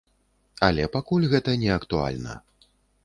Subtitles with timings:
[0.67, 2.33] Але пакуль гэта не актуальна.